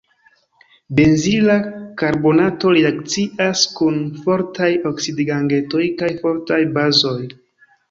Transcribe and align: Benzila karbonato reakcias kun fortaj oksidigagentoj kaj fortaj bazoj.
Benzila 0.99 1.57
karbonato 2.03 2.71
reakcias 2.79 3.63
kun 3.77 4.01
fortaj 4.25 4.73
oksidigagentoj 4.93 5.85
kaj 6.03 6.13
fortaj 6.25 6.61
bazoj. 6.81 7.17